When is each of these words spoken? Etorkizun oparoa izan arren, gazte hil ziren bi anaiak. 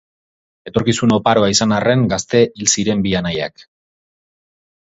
Etorkizun 0.71 1.13
oparoa 1.17 1.51
izan 1.55 1.75
arren, 1.79 2.05
gazte 2.13 2.43
hil 2.47 2.73
ziren 2.77 3.05
bi 3.07 3.15
anaiak. 3.21 3.67